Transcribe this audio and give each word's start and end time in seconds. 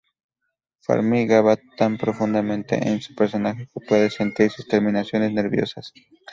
Farmiga 0.79 1.41
va 1.43 1.55
tan 1.77 1.95
profundamente 1.95 2.75
en 2.87 3.03
su 3.03 3.13
personaje 3.13 3.69
que 3.71 3.85
puedes 3.87 4.15
sentir 4.15 4.49
sus 4.49 4.67
terminaciones 4.67 5.31
nerviosas. 5.31 5.93